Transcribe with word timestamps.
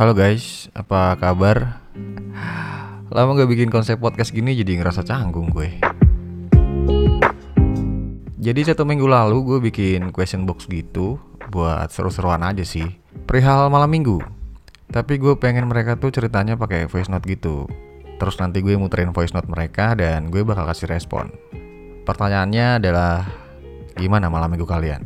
Halo 0.00 0.16
guys, 0.16 0.72
apa 0.72 1.12
kabar? 1.20 1.84
Lama 3.12 3.36
gak 3.36 3.52
bikin 3.52 3.68
konsep 3.68 4.00
podcast 4.00 4.32
gini 4.32 4.56
jadi 4.56 4.80
ngerasa 4.80 5.04
canggung 5.04 5.52
gue. 5.52 5.76
Jadi 8.40 8.60
satu 8.64 8.88
minggu 8.88 9.04
lalu 9.04 9.44
gue 9.44 9.58
bikin 9.60 10.08
question 10.08 10.48
box 10.48 10.64
gitu 10.72 11.20
buat 11.52 11.92
seru-seruan 11.92 12.40
aja 12.40 12.64
sih. 12.64 12.96
Perihal 13.28 13.68
malam 13.68 13.92
minggu. 13.92 14.24
Tapi 14.88 15.20
gue 15.20 15.36
pengen 15.36 15.68
mereka 15.68 16.00
tuh 16.00 16.08
ceritanya 16.16 16.56
pakai 16.56 16.88
voice 16.88 17.12
note 17.12 17.28
gitu. 17.28 17.68
Terus 18.16 18.40
nanti 18.40 18.64
gue 18.64 18.80
muterin 18.80 19.12
voice 19.12 19.36
note 19.36 19.52
mereka 19.52 19.92
dan 19.92 20.32
gue 20.32 20.40
bakal 20.48 20.64
kasih 20.64 20.88
respon. 20.88 21.28
Pertanyaannya 22.08 22.80
adalah 22.80 23.28
gimana 24.00 24.32
malam 24.32 24.48
minggu 24.48 24.64
kalian? 24.64 25.04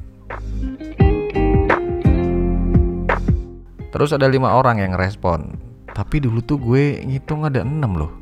Terus 3.94 4.11
ada 4.11 4.26
lima 4.26 4.58
orang 4.58 4.82
yang 4.82 4.98
respon. 4.98 5.54
Tapi 5.94 6.18
dulu 6.18 6.43
tuh 6.43 6.58
gue 6.58 6.98
ngitung 7.07 7.46
ada 7.46 7.62
enam 7.62 7.94
loh. 7.94 8.12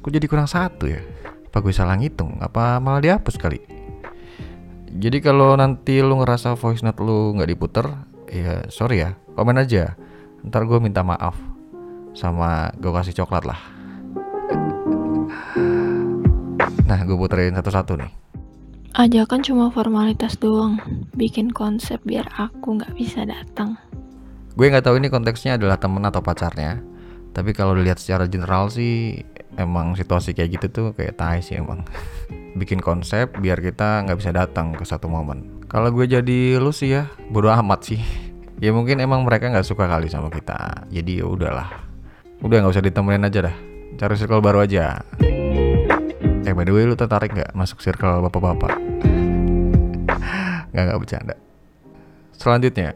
Kok 0.00 0.08
jadi 0.08 0.24
kurang 0.24 0.48
satu 0.48 0.88
ya? 0.88 1.04
Apa 1.52 1.60
gue 1.60 1.68
salah 1.68 2.00
ngitung? 2.00 2.40
Apa 2.40 2.80
malah 2.80 3.04
dihapus 3.04 3.36
kali? 3.36 3.60
Jadi 4.88 5.20
kalau 5.20 5.52
nanti 5.52 6.00
lu 6.00 6.16
ngerasa 6.16 6.56
voice 6.56 6.80
note 6.80 7.04
lu 7.04 7.36
nggak 7.36 7.50
diputer, 7.52 7.92
ya 8.32 8.64
sorry 8.72 9.04
ya, 9.04 9.12
komen 9.36 9.60
aja. 9.60 10.00
Ntar 10.48 10.64
gue 10.64 10.80
minta 10.80 11.04
maaf. 11.04 11.36
Sama 12.16 12.72
gue 12.80 12.88
kasih 12.88 13.12
coklat 13.20 13.44
lah. 13.44 13.60
Nah, 16.88 17.00
gue 17.04 17.16
puterin 17.16 17.56
satu-satu 17.56 18.00
nih. 18.00 18.12
Ajakan 18.96 19.40
cuma 19.44 19.72
formalitas 19.72 20.36
doang, 20.36 20.80
bikin 21.16 21.52
konsep 21.52 22.00
biar 22.04 22.28
aku 22.36 22.80
nggak 22.80 22.96
bisa 22.96 23.24
datang. 23.24 23.76
Gue 24.52 24.68
nggak 24.68 24.84
tahu 24.84 25.00
ini 25.00 25.08
konteksnya 25.08 25.56
adalah 25.56 25.80
temen 25.80 26.04
atau 26.04 26.20
pacarnya. 26.20 26.84
Tapi 27.32 27.56
kalau 27.56 27.72
dilihat 27.72 27.96
secara 27.96 28.28
general 28.28 28.68
sih 28.68 29.24
emang 29.56 29.96
situasi 29.96 30.36
kayak 30.36 30.60
gitu 30.60 30.66
tuh 30.68 30.86
kayak 30.92 31.16
tai 31.16 31.40
sih 31.40 31.56
emang. 31.56 31.88
Bikin 32.60 32.84
konsep 32.84 33.32
biar 33.40 33.64
kita 33.64 34.04
nggak 34.04 34.18
bisa 34.20 34.28
datang 34.36 34.76
ke 34.76 34.84
satu 34.84 35.08
momen. 35.08 35.64
Kalau 35.72 35.88
gue 35.88 36.04
jadi 36.04 36.60
lu 36.60 36.68
sih 36.68 36.92
ya 36.92 37.08
bodo 37.32 37.48
amat 37.48 37.80
sih. 37.92 38.00
Ya 38.62 38.70
mungkin 38.70 39.02
emang 39.02 39.26
mereka 39.26 39.50
nggak 39.50 39.66
suka 39.66 39.90
kali 39.90 40.06
sama 40.06 40.30
kita. 40.30 40.86
Jadi 40.86 41.18
ya 41.18 41.26
udahlah. 41.26 41.82
Udah 42.46 42.62
nggak 42.62 42.78
usah 42.78 42.86
ditemenin 42.86 43.26
aja 43.26 43.50
dah. 43.50 43.56
Cari 43.98 44.14
circle 44.14 44.38
baru 44.38 44.62
aja. 44.62 45.02
Eh 46.46 46.54
by 46.54 46.62
the 46.62 46.70
way 46.70 46.86
lu 46.86 46.94
tertarik 46.94 47.34
nggak 47.34 47.58
masuk 47.58 47.82
circle 47.82 48.22
bapak-bapak? 48.22 48.78
Nggak 50.70 50.84
nggak 50.86 51.00
bercanda. 51.02 51.34
Selanjutnya 52.38 52.94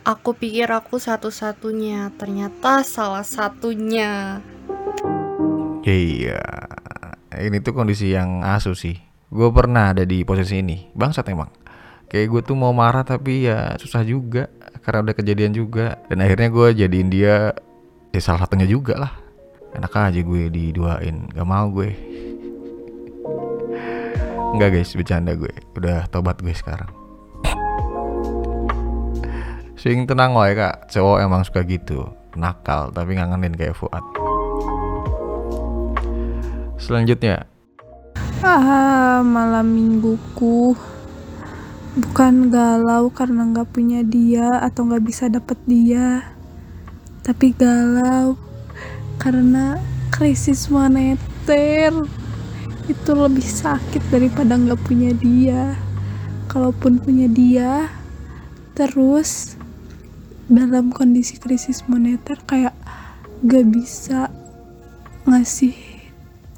Aku 0.00 0.32
pikir 0.32 0.64
aku 0.72 0.96
satu-satunya, 0.96 2.08
ternyata 2.16 2.80
salah 2.80 3.20
satunya. 3.20 4.40
Iya, 5.84 6.40
ini 7.36 7.60
tuh 7.60 7.76
kondisi 7.76 8.16
yang 8.16 8.40
asu 8.40 8.72
sih. 8.72 8.96
Gue 9.28 9.52
pernah 9.52 9.92
ada 9.92 10.08
di 10.08 10.24
posisi 10.24 10.64
ini, 10.64 10.88
bangsat 10.96 11.28
emang. 11.28 11.52
Kayak 12.08 12.26
gue 12.32 12.40
tuh 12.48 12.56
mau 12.56 12.72
marah 12.72 13.04
tapi 13.04 13.44
ya 13.44 13.76
susah 13.76 14.00
juga 14.00 14.48
karena 14.80 15.04
udah 15.04 15.14
kejadian 15.20 15.52
juga. 15.52 16.00
Dan 16.08 16.24
akhirnya 16.24 16.48
gue 16.48 16.68
jadiin 16.80 17.08
dia 17.12 17.52
ya 18.08 18.20
salah 18.24 18.48
satunya 18.48 18.64
juga 18.64 18.96
lah. 18.96 19.12
Enak 19.76 19.92
aja 19.94 20.20
gue 20.24 20.48
diduain, 20.48 21.28
gak 21.28 21.44
mau 21.46 21.68
gue. 21.70 21.92
Enggak 24.56 24.80
guys, 24.80 24.96
bercanda 24.96 25.36
gue. 25.36 25.52
Udah 25.76 26.08
tobat 26.08 26.40
gue 26.40 26.56
sekarang. 26.56 26.99
Sing 29.80 30.04
tenang 30.04 30.36
wae 30.36 30.52
kak, 30.52 30.92
cowok 30.92 31.24
emang 31.24 31.40
suka 31.40 31.64
gitu. 31.64 32.04
Nakal 32.36 32.92
tapi 32.92 33.16
ngangenin 33.16 33.56
kayak 33.56 33.72
Fuad. 33.72 34.04
Selanjutnya. 36.76 37.48
Ah, 38.44 39.24
malam 39.24 39.72
mingguku. 39.72 40.76
Bukan 41.96 42.52
galau 42.52 43.08
karena 43.08 43.48
nggak 43.48 43.72
punya 43.72 44.04
dia 44.04 44.60
atau 44.60 44.84
nggak 44.84 45.00
bisa 45.00 45.32
dapet 45.32 45.56
dia, 45.64 46.28
tapi 47.24 47.56
galau 47.56 48.36
karena 49.16 49.80
krisis 50.12 50.68
moneter. 50.68 51.88
Itu 52.84 53.16
lebih 53.16 53.48
sakit 53.48 54.12
daripada 54.12 54.60
nggak 54.60 54.84
punya 54.84 55.16
dia. 55.16 55.72
Kalaupun 56.52 57.00
punya 57.00 57.32
dia, 57.32 57.88
terus 58.76 59.56
dalam 60.50 60.90
kondisi 60.90 61.38
krisis 61.38 61.86
moneter 61.86 62.34
kayak 62.42 62.74
gak 63.46 63.70
bisa 63.70 64.26
ngasih 65.22 65.78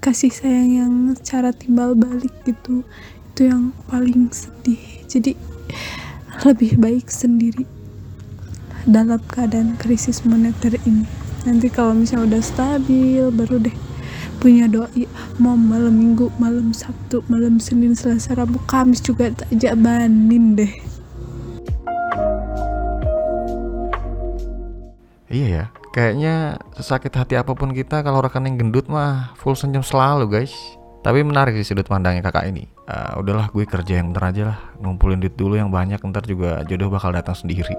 kasih 0.01 0.33
sayang 0.33 0.71
yang 0.73 0.93
secara 1.13 1.53
timbal 1.53 1.93
balik 1.93 2.33
gitu. 2.49 2.89
Itu 3.31 3.53
yang 3.53 3.77
paling 3.93 4.33
sedih. 4.33 4.81
Jadi 5.05 5.37
lebih 6.49 6.81
baik 6.81 7.13
sendiri 7.13 7.69
dalam 8.89 9.21
keadaan 9.29 9.77
krisis 9.77 10.25
moneter 10.25 10.73
ini. 10.89 11.05
Nanti 11.45 11.69
kalau 11.69 11.93
misalnya 11.93 12.41
udah 12.41 12.43
stabil 12.43 13.29
baru 13.29 13.61
deh 13.61 13.77
punya 14.41 14.73
doi. 14.73 15.05
Mau 15.37 15.53
malam 15.55 16.01
minggu 16.01 16.33
malam 16.41 16.73
sabtu 16.73 17.21
malam 17.29 17.61
senin 17.61 17.93
selasa 17.93 18.41
rabu 18.41 18.57
kamis 18.65 19.05
juga 19.05 19.29
tak 19.37 19.53
jabanin 19.53 20.57
deh 20.57 20.92
Iya 25.33 25.49
ya, 25.49 25.65
kayaknya 25.97 26.61
sesakit 26.77 27.09
hati 27.17 27.41
apa 27.41 27.57
pun 27.57 27.73
kita 27.73 28.05
kalau 28.05 28.21
rekening 28.21 28.61
gendut 28.61 28.85
mah 28.93 29.33
full 29.41 29.57
senyum 29.57 29.81
selalu 29.81 30.29
guys. 30.29 30.53
Tapi 31.01 31.25
menarik 31.25 31.57
sih 31.57 31.73
sudut 31.73 31.89
pandangnya 31.89 32.21
kakak 32.21 32.53
ini. 32.53 32.69
Uh, 32.85 33.17
udahlah 33.17 33.49
gue 33.49 33.65
kerja 33.65 33.97
yang 33.97 34.13
bener 34.13 34.25
aja 34.29 34.43
lah, 34.53 34.59
ngumpulin 34.85 35.25
duit 35.25 35.33
dulu 35.33 35.57
yang 35.57 35.73
banyak 35.73 36.05
ntar 36.05 36.29
juga 36.29 36.61
jodoh 36.69 36.93
bakal 36.93 37.17
datang 37.17 37.33
sendiri. 37.33 37.73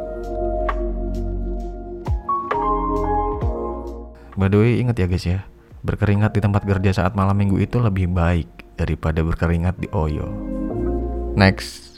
By 4.33 4.49
the 4.49 4.57
way, 4.57 4.81
ingat 4.81 4.97
ya 4.97 5.05
guys 5.05 5.23
ya, 5.29 5.45
berkeringat 5.85 6.33
di 6.33 6.41
tempat 6.41 6.65
kerja 6.65 7.05
saat 7.05 7.13
malam 7.13 7.37
minggu 7.37 7.61
itu 7.61 7.77
lebih 7.77 8.09
baik 8.09 8.49
daripada 8.81 9.21
berkeringat 9.21 9.77
di 9.77 9.87
Oyo. 9.93 10.25
Next. 11.37 11.92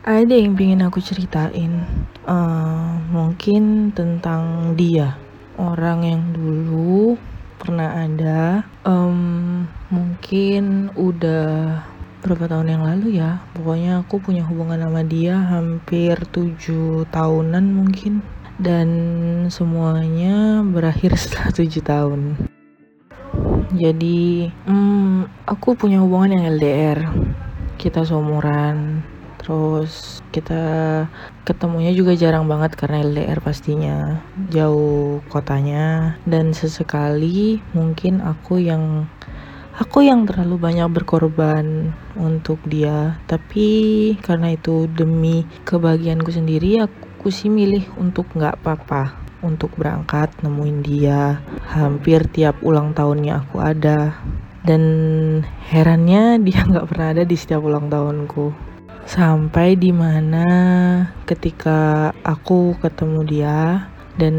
Ada 0.00 0.32
yang 0.32 0.56
ingin 0.56 0.80
aku 0.80 0.96
ceritain, 1.04 1.84
uh, 2.24 2.96
mungkin 3.12 3.92
tentang 3.92 4.72
dia, 4.72 5.20
orang 5.60 6.00
yang 6.08 6.22
dulu 6.32 7.20
pernah 7.60 8.08
ada, 8.08 8.64
um, 8.88 9.68
mungkin 9.92 10.88
udah 10.96 11.84
berapa 12.24 12.48
tahun 12.48 12.72
yang 12.72 12.84
lalu 12.88 13.20
ya, 13.20 13.44
pokoknya 13.52 14.00
aku 14.00 14.24
punya 14.24 14.40
hubungan 14.48 14.80
sama 14.80 15.04
dia 15.04 15.36
hampir 15.36 16.16
tujuh 16.32 17.04
tahunan 17.12 17.68
mungkin, 17.68 18.24
dan 18.56 18.88
semuanya 19.52 20.64
berakhir 20.64 21.12
setelah 21.20 21.52
tujuh 21.52 21.84
tahun. 21.84 22.40
Jadi, 23.76 24.48
um, 24.64 25.28
aku 25.44 25.76
punya 25.76 26.00
hubungan 26.00 26.40
yang 26.40 26.56
LDR, 26.56 27.04
kita 27.76 28.00
seumuran 28.00 29.04
terus 29.50 30.22
kita 30.30 30.62
ketemunya 31.42 31.90
juga 31.90 32.14
jarang 32.14 32.46
banget 32.46 32.78
karena 32.78 33.02
LDR 33.02 33.42
pastinya 33.42 34.22
jauh 34.46 35.18
kotanya. 35.26 36.14
Dan 36.22 36.54
sesekali 36.54 37.58
mungkin 37.74 38.22
aku 38.22 38.62
yang 38.62 39.10
aku 39.74 40.06
yang 40.06 40.22
terlalu 40.22 40.54
banyak 40.54 40.86
berkorban 40.94 41.90
untuk 42.14 42.62
dia. 42.62 43.18
Tapi 43.26 43.66
karena 44.22 44.54
itu 44.54 44.86
demi 44.86 45.42
kebahagiaanku 45.66 46.30
sendiri 46.30 46.86
aku 46.86 47.34
sih 47.34 47.50
milih 47.50 47.90
untuk 47.98 48.30
nggak 48.30 48.62
apa-apa 48.62 49.18
untuk 49.42 49.74
berangkat 49.74 50.30
nemuin 50.46 50.78
dia. 50.86 51.42
Hampir 51.74 52.30
tiap 52.30 52.62
ulang 52.62 52.94
tahunnya 52.94 53.42
aku 53.42 53.58
ada. 53.58 54.14
Dan 54.62 54.82
herannya 55.74 56.38
dia 56.46 56.62
nggak 56.62 56.86
pernah 56.86 57.18
ada 57.18 57.26
di 57.26 57.34
setiap 57.34 57.66
ulang 57.66 57.90
tahunku 57.90 58.69
sampai 59.10 59.74
di 59.74 59.90
mana 59.90 60.46
ketika 61.26 62.14
aku 62.22 62.78
ketemu 62.78 63.20
dia 63.26 63.90
dan 64.14 64.36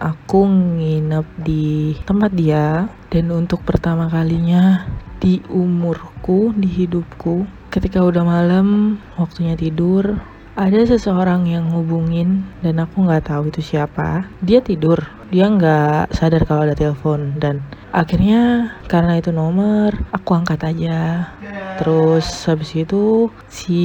aku 0.00 0.48
nginep 0.48 1.26
di 1.44 1.92
tempat 2.08 2.32
dia 2.32 2.88
dan 3.12 3.28
untuk 3.28 3.60
pertama 3.60 4.08
kalinya 4.08 4.88
di 5.20 5.44
umurku 5.52 6.56
di 6.56 6.64
hidupku 6.64 7.44
ketika 7.68 8.00
udah 8.00 8.24
malam 8.24 8.96
waktunya 9.20 9.52
tidur 9.52 10.16
ada 10.56 10.80
seseorang 10.88 11.44
yang 11.44 11.68
hubungin 11.68 12.48
dan 12.64 12.80
aku 12.80 13.04
nggak 13.04 13.28
tahu 13.28 13.52
itu 13.52 13.60
siapa. 13.60 14.24
Dia 14.40 14.64
tidur. 14.64 15.04
Dia 15.28 15.52
nggak 15.52 16.16
sadar 16.16 16.48
kalau 16.48 16.64
ada 16.64 16.72
telepon 16.72 17.36
dan 17.36 17.60
akhirnya 17.92 18.72
karena 18.88 19.20
itu 19.20 19.36
nomor 19.36 19.92
aku 20.16 20.32
angkat 20.32 20.64
aja 20.64 21.28
terus 21.76 22.26
habis 22.48 22.72
itu 22.74 23.28
si 23.52 23.82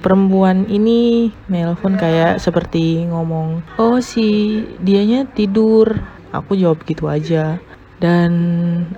perempuan 0.00 0.68
ini 0.68 1.32
nelpon 1.48 1.96
kayak 1.96 2.38
seperti 2.38 3.08
ngomong 3.08 3.64
oh 3.80 3.98
si 3.98 4.60
dianya 4.80 5.24
tidur. 5.28 6.00
Aku 6.32 6.56
jawab 6.56 6.80
gitu 6.88 7.12
aja. 7.12 7.60
Dan 8.00 8.32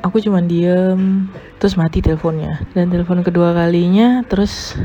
aku 0.01 0.17
cuman 0.23 0.49
diem 0.49 1.29
terus 1.61 1.77
mati 1.77 2.01
teleponnya. 2.01 2.63
Dan 2.73 2.89
telepon 2.89 3.21
kedua 3.21 3.53
kalinya 3.53 4.25
terus 4.25 4.79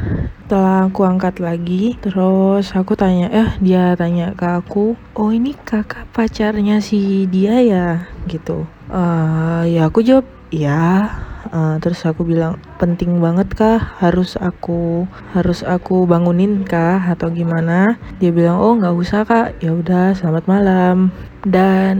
setelah 0.44 0.90
aku 0.90 1.06
angkat 1.06 1.38
lagi 1.38 1.94
terus 2.01 2.74
aku 2.74 2.98
tanya 2.98 3.30
eh 3.30 3.54
dia 3.62 3.94
tanya 3.94 4.34
ke 4.34 4.50
aku 4.50 4.98
oh 5.13 5.30
ini 5.30 5.54
kakak 5.54 6.10
pacarnya 6.10 6.81
si 6.81 7.30
dia 7.30 7.62
ya 7.62 7.88
gitu. 8.25 8.66
Uh, 8.90 9.63
ya 9.69 9.88
aku 9.88 10.01
jawab 10.01 10.25
ya 10.50 11.13
uh, 11.54 11.75
terus 11.84 12.06
aku 12.06 12.25
bilang 12.25 12.57
penting 12.78 13.19
banget 13.19 13.51
kah? 13.54 13.80
Harus 14.00 14.40
aku 14.40 15.06
harus 15.36 15.62
aku 15.66 16.07
bangunin 16.10 16.66
kah? 16.66 17.01
Atau 17.10 17.30
gimana? 17.34 18.00
Dia 18.18 18.31
bilang 18.34 18.57
oh 18.62 18.74
nggak 18.78 18.96
usah 18.96 19.22
kak. 19.25 19.60
Ya 19.62 19.75
udah 19.75 20.16
selamat 20.16 20.44
malam. 20.48 20.98
Dan 21.46 21.98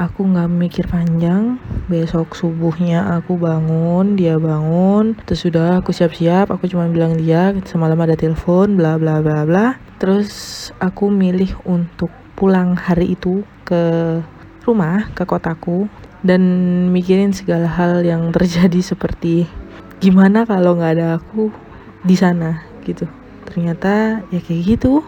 aku 0.00 0.26
nggak 0.26 0.50
mikir 0.52 0.84
panjang. 0.88 1.60
Besok 1.86 2.34
subuhnya 2.34 3.06
aku 3.16 3.38
bangun 3.38 4.16
dia 4.18 4.36
bangun. 4.36 5.16
Terus 5.24 5.46
sudah 5.46 5.80
aku 5.80 5.92
siap-siap. 5.94 6.52
Aku 6.52 6.66
cuma 6.66 6.90
bilang 6.92 7.16
dia 7.16 7.54
semalam 7.64 7.98
ada 8.02 8.18
telepon 8.18 8.76
bla 8.76 9.00
bla 9.00 9.24
bla 9.24 9.46
bla. 9.46 9.78
Terus 9.96 10.68
aku 10.82 11.08
milih 11.08 11.56
untuk 11.64 12.12
pulang 12.36 12.76
hari 12.76 13.16
itu 13.16 13.48
ke 13.64 14.20
rumah 14.66 15.08
ke 15.14 15.22
kotaku 15.22 15.86
dan 16.24 16.42
mikirin 16.94 17.34
segala 17.34 17.68
hal 17.68 18.00
yang 18.06 18.32
terjadi 18.32 18.80
seperti 18.80 19.48
gimana 20.00 20.44
kalau 20.44 20.76
nggak 20.76 20.92
ada 20.96 21.06
aku 21.20 21.50
di 22.04 22.16
sana? 22.16 22.62
Gitu. 22.84 23.08
Ternyata 23.48 24.24
ya 24.30 24.40
kayak 24.40 24.76
gitu. 24.76 25.02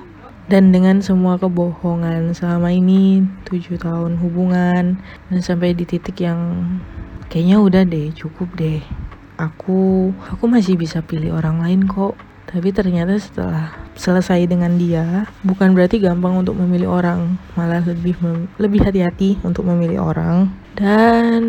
Dan 0.48 0.72
dengan 0.72 1.04
semua 1.04 1.36
kebohongan 1.36 2.32
selama 2.32 2.72
ini 2.72 3.20
tujuh 3.44 3.76
tahun 3.76 4.16
hubungan 4.16 4.96
dan 5.28 5.40
sampai 5.44 5.76
di 5.76 5.84
titik 5.84 6.24
yang 6.24 6.40
kayaknya 7.28 7.60
udah 7.60 7.82
deh 7.84 8.08
cukup 8.16 8.48
deh. 8.56 8.80
Aku 9.36 10.10
aku 10.16 10.44
masih 10.48 10.80
bisa 10.80 11.04
pilih 11.04 11.36
orang 11.36 11.60
lain 11.60 11.84
kok. 11.84 12.16
Tapi 12.48 12.72
ternyata 12.72 13.20
setelah 13.20 13.76
selesai 13.98 14.46
dengan 14.46 14.78
dia 14.78 15.26
bukan 15.42 15.74
berarti 15.74 15.98
gampang 15.98 16.38
untuk 16.38 16.54
memilih 16.54 17.02
orang 17.02 17.34
malah 17.58 17.82
lebih 17.82 18.14
lebih 18.56 18.86
hati-hati 18.86 19.42
untuk 19.42 19.66
memilih 19.66 20.06
orang 20.14 20.54
dan 20.78 21.42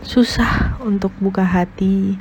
susah 0.00 0.80
untuk 0.80 1.12
buka 1.20 1.44
hati 1.44 2.16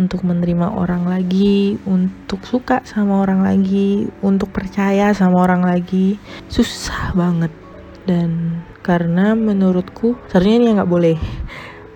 untuk 0.00 0.24
menerima 0.24 0.72
orang 0.72 1.04
lagi, 1.04 1.76
untuk 1.84 2.40
suka 2.48 2.80
sama 2.88 3.20
orang 3.20 3.44
lagi, 3.44 4.08
untuk 4.24 4.48
percaya 4.48 5.12
sama 5.12 5.44
orang 5.44 5.68
lagi, 5.68 6.16
susah 6.48 7.12
banget. 7.12 7.52
Dan 8.08 8.62
karena 8.80 9.36
menurutku 9.36 10.16
seharusnya 10.32 10.56
ini 10.58 10.74
nggak 10.74 10.90
boleh 10.90 11.16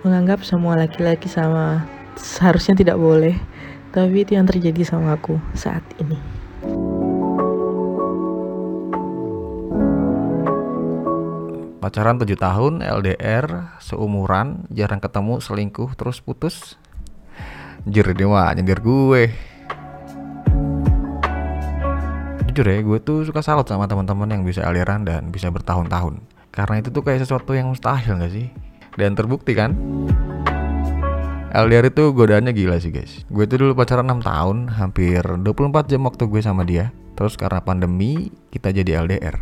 menganggap 0.05 0.45
semua 0.45 0.77
laki-laki 0.77 1.27
sama 1.27 1.89
seharusnya 2.15 2.77
tidak 2.77 2.97
boleh. 3.01 3.35
Tapi 3.89 4.21
itu 4.21 4.37
yang 4.37 4.45
terjadi 4.45 4.85
sama 4.85 5.17
aku 5.17 5.41
saat 5.57 5.81
ini. 5.97 6.36
Pacaran 11.77 12.17
7 12.17 12.33
tahun, 12.33 12.81
LDR, 12.81 13.77
seumuran, 13.77 14.65
jarang 14.73 14.97
ketemu, 14.97 15.37
selingkuh, 15.37 15.93
terus 15.93 16.17
putus. 16.25 16.73
Anjir 17.85 18.17
dia 18.17 18.25
mah 18.25 18.49
nyindir 18.57 18.81
gue. 18.81 19.29
Jujur 22.49 22.65
ya 22.65 22.81
gue 22.81 22.97
tuh 22.97 23.21
suka 23.29 23.45
salut 23.45 23.69
sama 23.69 23.85
teman-teman 23.85 24.25
yang 24.25 24.41
bisa 24.41 24.65
aliran 24.65 25.05
dan 25.05 25.29
bisa 25.29 25.53
bertahun-tahun. 25.53 26.17
Karena 26.49 26.81
itu 26.81 26.89
tuh 26.89 27.05
kayak 27.05 27.21
sesuatu 27.21 27.53
yang 27.53 27.69
mustahil 27.69 28.17
gak 28.17 28.33
sih? 28.33 28.49
Dan 28.97 29.13
terbukti 29.13 29.53
kan? 29.53 29.77
LDR 31.53 31.93
itu 31.93 32.09
godaannya 32.09 32.57
gila 32.57 32.81
sih 32.81 32.89
guys. 32.89 33.21
Gue 33.29 33.45
tuh 33.45 33.61
dulu 33.61 33.77
pacaran 33.77 34.09
6 34.09 34.25
tahun 34.25 34.57
Hampir 34.73 35.21
24 35.21 35.93
jam 35.93 36.01
waktu 36.09 36.23
gue 36.25 36.41
sama 36.41 36.65
dia. 36.65 36.89
Terus 37.13 37.37
karena 37.37 37.61
pandemi 37.61 38.29
kita 38.53 38.69
jadi 38.69 39.01
LDR 39.01 39.41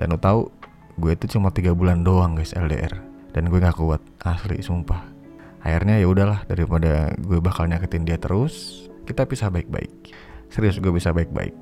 Dan 0.00 0.08
lo 0.08 0.16
tau 0.16 0.55
gue 0.96 1.12
tuh 1.12 1.36
cuma 1.36 1.52
3 1.52 1.76
bulan 1.76 2.00
doang 2.00 2.40
guys 2.40 2.56
LDR 2.56 3.04
Dan 3.36 3.52
gue 3.52 3.60
gak 3.60 3.76
kuat 3.76 4.00
asli 4.24 4.64
sumpah. 4.64 5.12
Akhirnya 5.60 6.00
ya 6.00 6.08
udahlah 6.08 6.48
daripada 6.48 7.12
gue 7.20 7.36
bakal 7.36 7.68
nyakitin 7.68 8.08
dia 8.08 8.16
terus 8.16 8.86
kita 9.04 9.28
pisah 9.28 9.52
baik-baik. 9.52 9.92
Serius 10.48 10.80
gue 10.80 10.88
bisa 10.88 11.12
baik-baik. 11.12 11.52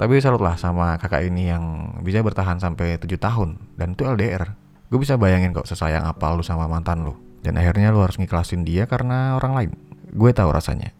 Tapi 0.00 0.24
salut 0.24 0.40
lah 0.40 0.56
sama 0.56 0.96
kakak 0.96 1.28
ini 1.28 1.52
yang 1.52 1.92
bisa 2.00 2.24
bertahan 2.24 2.56
sampai 2.56 2.96
7 2.96 3.12
tahun 3.20 3.60
dan 3.76 3.92
itu 3.92 4.08
LDR 4.08 4.56
gue 4.88 4.96
bisa 4.96 5.20
bayangin 5.20 5.52
kok 5.52 5.68
sesayang 5.68 6.08
apa 6.08 6.32
lu 6.32 6.40
sama 6.40 6.64
mantan 6.64 7.04
lu. 7.04 7.12
Dan 7.44 7.60
akhirnya 7.60 7.92
lu 7.92 8.00
harus 8.00 8.16
ngiklasin 8.16 8.64
dia 8.64 8.88
karena 8.88 9.36
orang 9.36 9.52
lain. 9.52 9.70
Gue 10.16 10.32
tahu 10.32 10.48
rasanya. 10.48 10.96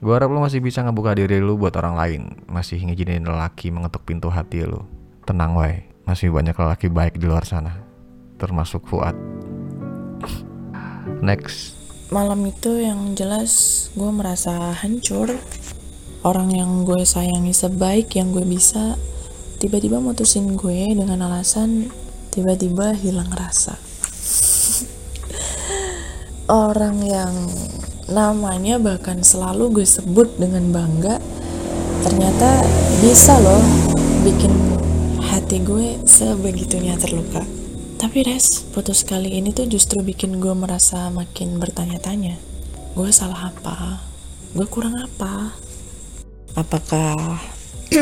Gue 0.00 0.16
harap 0.16 0.32
lu 0.32 0.40
masih 0.40 0.64
bisa 0.64 0.80
ngebuka 0.80 1.12
diri 1.12 1.44
lu 1.44 1.60
buat 1.60 1.76
orang 1.76 1.92
lain. 1.92 2.22
Masih 2.48 2.80
ngizinin 2.80 3.28
lelaki 3.28 3.68
mengetuk 3.68 4.00
pintu 4.08 4.32
hati 4.32 4.64
lu. 4.64 4.80
Tenang 5.28 5.52
wai 5.60 5.91
masih 6.02 6.34
banyak 6.34 6.54
lelaki 6.54 6.90
baik 6.90 7.18
di 7.18 7.26
luar 7.30 7.46
sana 7.46 7.92
termasuk 8.42 8.82
Fuad. 8.90 9.14
Next. 11.22 11.78
Malam 12.10 12.50
itu 12.50 12.82
yang 12.82 13.14
jelas 13.14 13.86
gue 13.94 14.10
merasa 14.10 14.74
hancur. 14.82 15.30
Orang 16.26 16.50
yang 16.50 16.82
gue 16.82 17.06
sayangi 17.06 17.54
sebaik 17.54 18.14
yang 18.18 18.34
gue 18.34 18.42
bisa 18.42 18.98
tiba-tiba 19.62 20.02
mutusin 20.02 20.58
gue 20.58 20.94
dengan 20.94 21.22
alasan 21.30 21.90
tiba-tiba 22.34 22.94
hilang 22.98 23.30
rasa. 23.30 23.78
Orang 26.66 27.02
yang 27.06 27.34
namanya 28.10 28.82
bahkan 28.82 29.22
selalu 29.22 29.82
gue 29.82 29.86
sebut 29.86 30.26
dengan 30.36 30.74
bangga 30.74 31.22
ternyata 32.02 32.66
bisa 32.98 33.38
loh 33.38 33.62
bikin 34.26 34.50
hati 35.52 35.68
gue 35.68 36.00
sebegitunya 36.08 36.96
terluka 36.96 37.44
tapi 38.00 38.24
Res, 38.24 38.64
putus 38.72 39.04
kali 39.04 39.36
ini 39.36 39.52
tuh 39.52 39.68
justru 39.68 40.00
bikin 40.00 40.40
gue 40.40 40.56
merasa 40.56 41.12
makin 41.12 41.60
bertanya-tanya. 41.60 42.40
Gue 42.96 43.12
salah 43.12 43.52
apa? 43.52 44.00
Gue 44.56 44.64
kurang 44.64 44.96
apa? 44.96 45.52
Apakah 46.56 47.36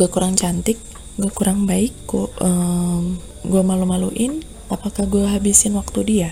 gue 0.00 0.08
kurang 0.08 0.32
cantik? 0.32 0.80
Gue 1.20 1.28
kurang 1.28 1.68
baik? 1.68 1.92
Gue, 2.08 2.32
um, 2.40 3.20
gue 3.44 3.60
malu-maluin? 3.60 4.40
Apakah 4.72 5.04
gue 5.04 5.28
habisin 5.28 5.76
waktu 5.76 6.00
dia? 6.08 6.30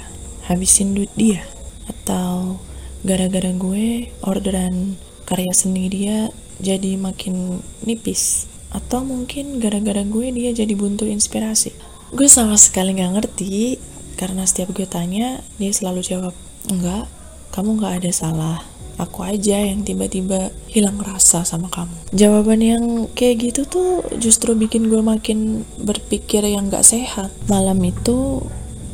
Habisin 0.49 0.96
duit 0.96 1.12
dia? 1.20 1.44
Atau 1.84 2.64
gara-gara 3.04 3.52
gue 3.52 4.08
orderan 4.25 4.96
karya 5.28 5.52
seni 5.52 5.92
dia 5.92 6.32
jadi 6.64 6.96
makin 6.96 7.61
nipis? 7.84 8.51
Atau 8.72 9.04
mungkin 9.04 9.60
gara-gara 9.60 10.02
gue 10.02 10.32
dia 10.32 10.50
jadi 10.56 10.72
buntu 10.72 11.04
inspirasi? 11.04 11.92
gue 12.12 12.28
sama 12.28 12.60
sekali 12.60 12.92
nggak 12.92 13.12
ngerti 13.16 13.80
karena 14.20 14.44
setiap 14.44 14.76
gue 14.76 14.84
tanya 14.84 15.40
dia 15.56 15.72
selalu 15.72 16.04
jawab 16.04 16.36
enggak 16.68 17.08
kamu 17.56 17.80
nggak 17.80 17.94
ada 18.04 18.12
salah. 18.12 18.58
Aku 19.00 19.24
aja 19.24 19.56
yang 19.56 19.88
tiba-tiba 19.88 20.52
hilang 20.68 21.00
rasa 21.00 21.48
sama 21.48 21.72
kamu. 21.72 22.12
Jawaban 22.12 22.60
yang 22.60 22.84
kayak 23.16 23.48
gitu 23.48 23.64
tuh 23.64 24.04
justru 24.20 24.52
bikin 24.52 24.92
gue 24.92 25.00
makin 25.00 25.64
berpikir 25.80 26.44
yang 26.44 26.68
gak 26.68 26.84
sehat. 26.84 27.32
Malam 27.48 27.80
itu 27.88 28.44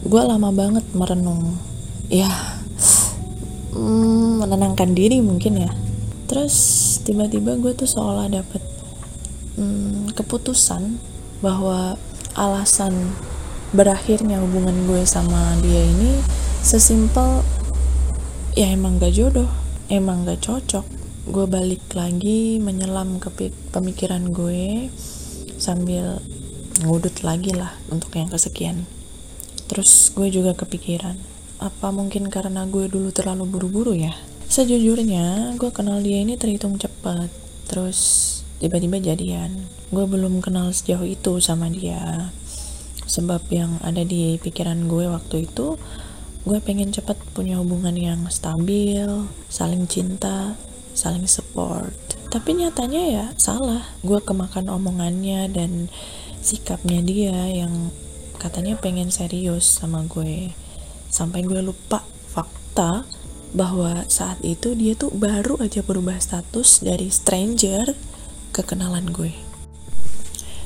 gue 0.06 0.22
lama 0.22 0.54
banget 0.54 0.86
merenung. 0.94 1.58
Ya 2.06 2.30
hmm, 3.74 4.46
menenangkan 4.46 4.94
diri 4.94 5.18
mungkin 5.18 5.66
ya. 5.66 5.70
Terus 6.30 6.54
tiba-tiba 7.02 7.58
gue 7.58 7.74
tuh 7.74 7.90
seolah 7.90 8.30
dapet 8.30 8.62
hmm, 9.58 10.14
keputusan 10.14 11.02
bahwa 11.42 11.98
alasan 12.38 12.94
berakhirnya 13.74 14.38
hubungan 14.38 14.86
gue 14.86 15.02
sama 15.04 15.58
dia 15.60 15.82
ini 15.82 16.22
sesimpel 16.62 17.42
ya 18.56 18.72
emang 18.72 18.96
gak 18.96 19.12
jodoh 19.12 19.50
emang 19.90 20.24
gak 20.24 20.44
cocok. 20.44 20.86
Gue 21.28 21.44
balik 21.44 21.92
lagi 21.92 22.56
menyelam 22.56 23.20
ke 23.20 23.52
pemikiran 23.68 24.32
gue 24.32 24.88
sambil 25.60 26.22
ngudut 26.80 27.20
lagi 27.20 27.52
lah 27.52 27.74
untuk 27.92 28.16
yang 28.16 28.32
kesekian. 28.32 28.88
Terus 29.68 30.14
gue 30.16 30.32
juga 30.32 30.56
kepikiran 30.56 31.18
apa 31.58 31.90
mungkin 31.90 32.30
karena 32.30 32.64
gue 32.64 32.88
dulu 32.88 33.12
terlalu 33.12 33.44
buru-buru 33.44 33.92
ya? 33.92 34.14
Sejujurnya 34.48 35.52
gue 35.60 35.68
kenal 35.68 36.00
dia 36.00 36.24
ini 36.24 36.40
terhitung 36.40 36.80
cepat. 36.80 37.28
Terus 37.68 38.40
tiba-tiba 38.58 38.98
jadian. 39.02 39.66
Gue 39.90 40.04
belum 40.04 40.42
kenal 40.44 40.70
sejauh 40.70 41.06
itu 41.06 41.42
sama 41.42 41.70
dia. 41.70 42.30
Sebab 43.08 43.48
yang 43.48 43.80
ada 43.80 44.04
di 44.04 44.36
pikiran 44.38 44.86
gue 44.86 45.08
waktu 45.08 45.48
itu 45.48 45.80
gue 46.44 46.58
pengen 46.62 46.94
cepet 46.94 47.18
punya 47.34 47.60
hubungan 47.60 47.92
yang 47.92 48.24
stabil 48.30 49.26
saling 49.48 49.88
cinta 49.88 50.54
saling 50.98 51.30
support. 51.30 51.94
Tapi 52.28 52.58
nyatanya 52.58 53.02
ya 53.06 53.26
salah. 53.38 53.86
Gue 54.02 54.18
kemakan 54.18 54.68
omongannya 54.74 55.46
dan 55.48 55.86
sikapnya 56.42 57.00
dia 57.06 57.38
yang 57.48 57.94
katanya 58.42 58.74
pengen 58.74 59.14
serius 59.14 59.78
sama 59.78 60.02
gue. 60.10 60.50
Sampai 61.08 61.46
gue 61.46 61.62
lupa 61.62 62.02
fakta 62.28 63.06
bahwa 63.56 64.04
saat 64.12 64.42
itu 64.44 64.76
dia 64.76 64.92
tuh 64.92 65.08
baru 65.14 65.56
aja 65.62 65.80
berubah 65.80 66.20
status 66.20 66.84
dari 66.84 67.08
stranger 67.08 67.96
ke 68.58 68.66
kenalan 68.66 69.06
gue. 69.14 69.30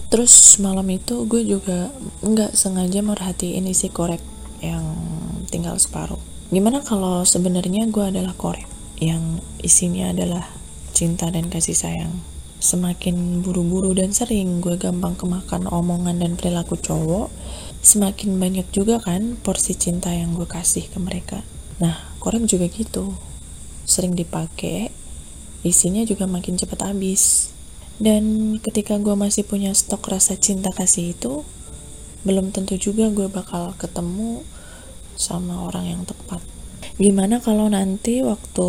Terus 0.09 0.57
malam 0.61 0.89
itu 0.89 1.29
gue 1.29 1.45
juga 1.45 1.93
nggak 2.25 2.57
sengaja 2.57 3.05
merhatiin 3.05 3.69
isi 3.69 3.93
korek 3.93 4.25
yang 4.65 4.85
tinggal 5.53 5.77
separuh. 5.77 6.21
Gimana 6.49 6.81
kalau 6.81 7.25
sebenarnya 7.29 7.89
gue 7.93 8.05
adalah 8.09 8.33
korek 8.33 8.65
yang 8.97 9.41
isinya 9.61 10.09
adalah 10.09 10.49
cinta 10.97 11.29
dan 11.29 11.53
kasih 11.53 11.77
sayang. 11.77 12.13
Semakin 12.63 13.45
buru-buru 13.45 13.93
dan 13.93 14.17
sering 14.17 14.65
gue 14.65 14.81
gampang 14.81 15.19
kemakan 15.19 15.69
omongan 15.69 16.21
dan 16.21 16.39
perilaku 16.41 16.81
cowok 16.81 17.29
semakin 17.83 18.39
banyak 18.39 18.71
juga 18.71 19.03
kan 19.03 19.35
porsi 19.41 19.75
cinta 19.75 20.15
yang 20.15 20.33
gue 20.33 20.47
kasih 20.49 20.87
ke 20.89 20.97
mereka. 20.97 21.45
Nah 21.81 22.17
korek 22.21 22.49
juga 22.49 22.69
gitu. 22.73 23.17
Sering 23.89 24.17
dipakai 24.17 24.95
isinya 25.67 26.05
juga 26.05 26.29
makin 26.29 26.61
cepat 26.61 26.93
habis 26.93 27.53
dan 28.01 28.57
ketika 28.63 28.97
gue 28.97 29.13
masih 29.13 29.45
punya 29.45 29.75
stok 29.77 30.09
rasa 30.09 30.39
cinta 30.39 30.73
kasih 30.73 31.13
itu, 31.13 31.45
belum 32.23 32.55
tentu 32.55 32.79
juga 32.79 33.11
gue 33.11 33.27
bakal 33.27 33.75
ketemu 33.77 34.47
sama 35.19 35.67
orang 35.67 35.91
yang 35.91 36.03
tepat. 36.07 36.41
Gimana 37.01 37.41
kalau 37.43 37.67
nanti 37.73 38.21
waktu 38.23 38.69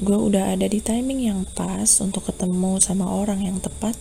gue 0.00 0.18
udah 0.18 0.54
ada 0.54 0.64
di 0.70 0.80
timing 0.80 1.28
yang 1.28 1.40
pas 1.44 2.00
untuk 2.00 2.30
ketemu 2.30 2.80
sama 2.80 3.04
orang 3.04 3.42
yang 3.44 3.58
tepat, 3.60 3.98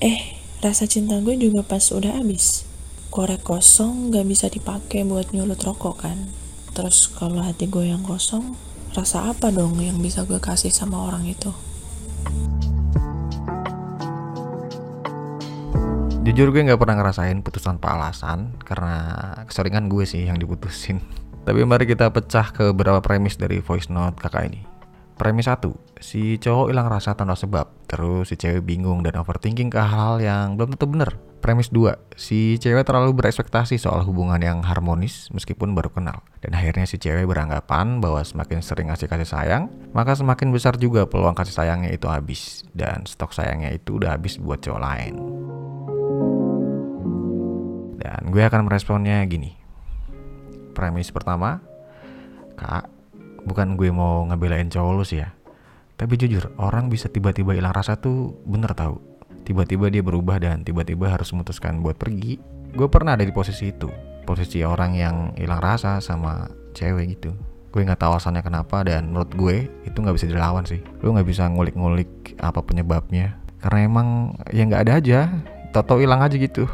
eh 0.00 0.40
rasa 0.64 0.88
cinta 0.88 1.20
gue 1.20 1.36
juga 1.36 1.66
pas 1.66 1.82
udah 1.90 2.16
habis. 2.16 2.64
Korek 3.10 3.42
kosong 3.42 4.14
gak 4.14 4.24
bisa 4.24 4.46
dipakai 4.46 5.02
buat 5.02 5.34
nyulut 5.34 5.58
rokok 5.58 6.06
kan. 6.06 6.30
Terus 6.70 7.10
kalau 7.10 7.42
hati 7.42 7.66
gue 7.66 7.90
yang 7.90 8.06
kosong, 8.06 8.54
rasa 8.94 9.34
apa 9.34 9.50
dong 9.50 9.82
yang 9.82 9.98
bisa 9.98 10.22
gue 10.22 10.38
kasih 10.38 10.70
sama 10.70 11.02
orang 11.10 11.26
itu? 11.26 11.50
Jujur 16.20 16.52
gue 16.52 16.60
nggak 16.60 16.76
pernah 16.76 17.00
ngerasain 17.00 17.40
putusan 17.40 17.80
tanpa 17.80 17.96
alasan 17.96 18.52
karena 18.60 18.92
keseringan 19.48 19.88
gue 19.88 20.04
sih 20.04 20.28
yang 20.28 20.36
diputusin. 20.36 21.00
Tapi 21.48 21.64
mari 21.64 21.88
kita 21.88 22.12
pecah 22.12 22.52
ke 22.52 22.76
beberapa 22.76 23.00
premis 23.00 23.40
dari 23.40 23.64
voice 23.64 23.88
note 23.88 24.20
kakak 24.20 24.52
ini. 24.52 24.60
Premis 25.16 25.48
1, 25.48 25.64
si 26.00 26.36
cowok 26.40 26.72
hilang 26.72 26.88
rasa 26.88 27.12
tanpa 27.12 27.36
sebab, 27.36 27.68
terus 27.84 28.32
si 28.32 28.40
cewek 28.40 28.64
bingung 28.64 29.04
dan 29.04 29.20
overthinking 29.20 29.68
ke 29.68 29.76
hal-hal 29.76 30.16
yang 30.16 30.56
belum 30.56 30.76
tentu 30.76 30.88
bener. 30.88 31.12
Premis 31.40 31.68
2, 31.72 32.16
si 32.16 32.56
cewek 32.56 32.88
terlalu 32.88 33.16
berekspektasi 33.16 33.76
soal 33.80 34.04
hubungan 34.04 34.40
yang 34.40 34.64
harmonis 34.64 35.28
meskipun 35.32 35.72
baru 35.76 35.92
kenal. 35.92 36.24
Dan 36.40 36.56
akhirnya 36.56 36.88
si 36.88 36.96
cewek 36.96 37.28
beranggapan 37.28 38.00
bahwa 38.00 38.20
semakin 38.24 38.64
sering 38.64 38.88
ngasih 38.92 39.08
kasih 39.08 39.28
sayang, 39.28 39.72
maka 39.92 40.16
semakin 40.16 40.52
besar 40.52 40.80
juga 40.80 41.04
peluang 41.04 41.36
kasih 41.36 41.52
sayangnya 41.52 41.92
itu 41.92 42.08
habis. 42.08 42.64
Dan 42.72 43.04
stok 43.04 43.32
sayangnya 43.36 43.72
itu 43.72 44.00
udah 44.00 44.16
habis 44.16 44.40
buat 44.40 44.60
cowok 44.64 44.80
lain. 44.80 45.16
Dan 48.00 48.32
gue 48.32 48.40
akan 48.40 48.64
meresponnya 48.64 49.20
gini. 49.28 49.52
Premis 50.72 51.12
pertama, 51.12 51.60
Kak, 52.56 52.88
bukan 53.44 53.76
gue 53.76 53.92
mau 53.92 54.24
ngebelain 54.24 54.72
cowok 54.72 54.92
lu 54.96 55.04
sih 55.04 55.20
ya. 55.20 55.28
Tapi 56.00 56.16
jujur, 56.16 56.56
orang 56.56 56.88
bisa 56.88 57.12
tiba-tiba 57.12 57.52
hilang 57.52 57.76
rasa 57.76 58.00
tuh 58.00 58.40
bener 58.48 58.72
tau. 58.72 59.04
Tiba-tiba 59.44 59.92
dia 59.92 60.00
berubah 60.00 60.40
dan 60.40 60.64
tiba-tiba 60.64 61.12
harus 61.12 61.28
memutuskan 61.36 61.84
buat 61.84 62.00
pergi. 62.00 62.40
Gue 62.72 62.88
pernah 62.88 63.20
ada 63.20 63.24
di 63.26 63.34
posisi 63.36 63.68
itu. 63.68 63.92
Posisi 64.24 64.64
orang 64.64 64.96
yang 64.96 65.36
hilang 65.36 65.60
rasa 65.60 66.00
sama 66.00 66.48
cewek 66.72 67.20
gitu. 67.20 67.36
Gue 67.68 67.84
nggak 67.84 68.00
tahu 68.00 68.16
alasannya 68.16 68.40
kenapa 68.40 68.80
dan 68.80 69.12
menurut 69.12 69.30
gue 69.36 69.56
itu 69.84 69.98
nggak 70.00 70.16
bisa 70.16 70.26
dilawan 70.30 70.64
sih. 70.64 70.80
Lu 71.04 71.12
nggak 71.12 71.28
bisa 71.28 71.44
ngulik-ngulik 71.52 72.40
apa 72.40 72.64
penyebabnya. 72.64 73.36
Karena 73.60 73.78
emang 73.84 74.08
ya 74.48 74.64
nggak 74.64 74.82
ada 74.88 74.92
aja. 74.96 75.20
Toto 75.76 76.00
hilang 76.00 76.24
aja 76.24 76.34
gitu. 76.40 76.64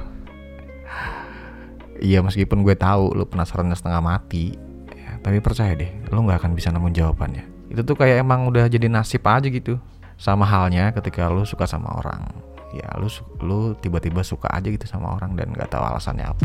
Iya 2.00 2.20
meskipun 2.20 2.60
gue 2.60 2.76
tahu 2.76 3.16
lu 3.16 3.24
penasaran 3.24 3.72
setengah 3.72 4.04
mati, 4.04 4.52
ya, 4.92 5.16
tapi 5.24 5.40
percaya 5.40 5.72
deh, 5.72 5.88
lu 6.12 6.28
nggak 6.28 6.44
akan 6.44 6.52
bisa 6.52 6.68
nemuin 6.68 6.92
jawabannya. 6.92 7.44
Itu 7.72 7.80
tuh 7.88 7.96
kayak 7.96 8.20
emang 8.20 8.44
udah 8.52 8.68
jadi 8.68 8.86
nasib 8.92 9.24
aja 9.24 9.48
gitu. 9.48 9.80
Sama 10.16 10.48
halnya 10.48 10.92
ketika 10.96 11.28
lu 11.28 11.44
suka 11.44 11.68
sama 11.68 11.92
orang, 11.92 12.24
ya 12.72 12.88
lu 13.00 13.08
lu 13.44 13.76
tiba-tiba 13.80 14.24
suka 14.24 14.48
aja 14.48 14.68
gitu 14.68 14.84
sama 14.88 15.16
orang 15.16 15.36
dan 15.36 15.52
nggak 15.52 15.68
tahu 15.68 15.84
alasannya 15.84 16.24
apa. 16.24 16.44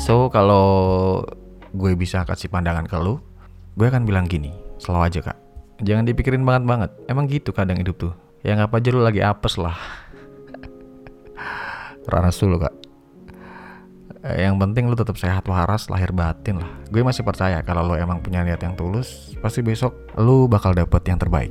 So 0.00 0.28
kalau 0.32 1.20
gue 1.72 1.92
bisa 1.96 2.24
kasih 2.24 2.52
pandangan 2.52 2.88
ke 2.88 2.96
lu, 3.00 3.20
gue 3.76 3.86
akan 3.88 4.04
bilang 4.04 4.28
gini, 4.28 4.52
selalu 4.80 5.00
aja 5.08 5.20
kak, 5.32 5.38
jangan 5.84 6.04
dipikirin 6.08 6.44
banget 6.44 6.64
banget. 6.68 6.90
Emang 7.08 7.28
gitu 7.28 7.52
kadang 7.52 7.80
hidup 7.80 7.96
tuh. 7.96 8.12
Ya 8.44 8.56
nggak 8.56 8.72
apa 8.72 8.76
aja 8.80 8.88
lu 8.92 9.00
lagi 9.00 9.20
apes 9.24 9.56
lah. 9.60 9.76
Ranas 12.12 12.36
dulu 12.40 12.60
kak 12.60 12.81
eh, 14.22 14.46
yang 14.46 14.56
penting 14.56 14.86
lu 14.86 14.94
tetap 14.94 15.18
sehat 15.18 15.44
waras 15.50 15.90
lahir 15.90 16.14
batin 16.14 16.62
lah. 16.62 16.70
Gue 16.88 17.02
masih 17.02 17.26
percaya 17.26 17.58
kalau 17.66 17.82
lo 17.82 17.94
emang 17.98 18.22
punya 18.22 18.46
niat 18.46 18.62
yang 18.62 18.78
tulus 18.78 19.34
pasti 19.42 19.60
besok 19.60 19.92
lu 20.16 20.46
bakal 20.46 20.72
dapet 20.72 21.02
yang 21.10 21.18
terbaik. 21.18 21.50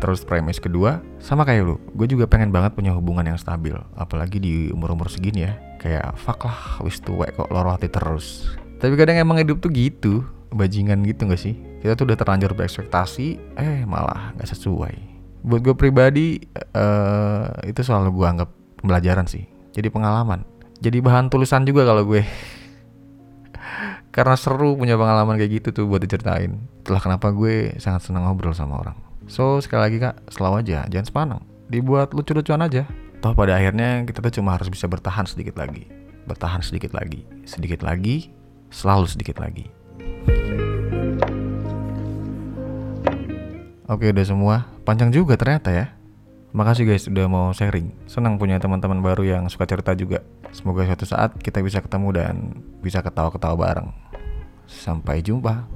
Terus 0.00 0.24
premis 0.24 0.56
kedua 0.56 1.04
sama 1.20 1.44
kayak 1.44 1.62
lu. 1.68 1.76
Gue 1.92 2.08
juga 2.08 2.24
pengen 2.24 2.48
banget 2.48 2.72
punya 2.72 2.96
hubungan 2.96 3.28
yang 3.28 3.36
stabil 3.36 3.76
apalagi 4.00 4.40
di 4.40 4.52
umur-umur 4.72 5.12
segini 5.12 5.44
ya. 5.44 5.52
Kayak 5.76 6.16
fuck 6.16 6.48
lah 6.48 6.80
wis 6.84 7.00
tua 7.04 7.28
kok 7.28 7.52
loro 7.52 7.76
hati 7.76 7.92
terus. 7.92 8.56
Tapi 8.80 8.96
kadang 8.96 9.20
emang 9.20 9.36
hidup 9.44 9.60
tuh 9.60 9.68
gitu 9.68 10.24
bajingan 10.50 11.04
gitu 11.04 11.28
gak 11.28 11.38
sih? 11.38 11.54
Kita 11.84 11.92
tuh 11.94 12.08
udah 12.08 12.16
terlanjur 12.16 12.56
berekspektasi 12.56 13.60
eh 13.60 13.84
malah 13.84 14.32
gak 14.40 14.48
sesuai. 14.48 14.96
Buat 15.44 15.60
gue 15.68 15.74
pribadi 15.76 16.40
uh, 16.72 17.48
itu 17.68 17.80
selalu 17.84 18.08
gue 18.12 18.26
anggap 18.28 18.48
pembelajaran 18.80 19.28
sih 19.28 19.59
jadi 19.70 19.88
pengalaman. 19.90 20.42
Jadi 20.80 20.98
bahan 21.04 21.28
tulisan 21.28 21.62
juga 21.62 21.86
kalau 21.86 22.02
gue. 22.08 22.24
Karena 24.14 24.34
seru 24.34 24.74
punya 24.74 24.98
pengalaman 24.98 25.38
kayak 25.38 25.62
gitu 25.62 25.68
tuh 25.70 25.84
buat 25.86 26.02
diceritain. 26.02 26.58
Itulah 26.82 26.98
kenapa 26.98 27.30
gue 27.30 27.78
sangat 27.78 28.10
senang 28.10 28.26
ngobrol 28.26 28.56
sama 28.56 28.82
orang. 28.82 28.96
So 29.30 29.62
sekali 29.62 29.86
lagi 29.86 29.96
kak 30.02 30.26
selalu 30.34 30.66
aja 30.66 30.78
jangan 30.90 31.06
sepanang 31.06 31.42
dibuat 31.70 32.10
lucu-lucuan 32.10 32.66
aja. 32.66 32.82
Toh 33.22 33.36
pada 33.36 33.54
akhirnya 33.54 34.02
kita 34.02 34.18
tuh 34.18 34.42
cuma 34.42 34.58
harus 34.58 34.66
bisa 34.66 34.90
bertahan 34.90 35.28
sedikit 35.28 35.54
lagi. 35.54 35.86
Bertahan 36.26 36.64
sedikit 36.66 36.90
lagi. 36.96 37.22
Sedikit 37.46 37.86
lagi 37.86 38.34
selalu 38.74 39.06
sedikit 39.06 39.38
lagi. 39.38 39.70
Oke 43.86 44.10
udah 44.10 44.26
semua. 44.26 44.66
Panjang 44.82 45.14
juga 45.14 45.38
ternyata 45.38 45.70
ya 45.70 45.99
Makasih 46.50 46.82
guys 46.82 47.06
udah 47.06 47.30
mau 47.30 47.54
sharing. 47.54 47.94
Senang 48.10 48.34
punya 48.34 48.58
teman-teman 48.58 48.98
baru 48.98 49.22
yang 49.22 49.46
suka 49.46 49.70
cerita 49.70 49.94
juga. 49.94 50.26
Semoga 50.50 50.82
suatu 50.82 51.06
saat 51.06 51.38
kita 51.38 51.62
bisa 51.62 51.78
ketemu 51.78 52.08
dan 52.10 52.34
bisa 52.82 52.98
ketawa-ketawa 53.06 53.54
bareng. 53.54 53.94
Sampai 54.66 55.22
jumpa. 55.22 55.70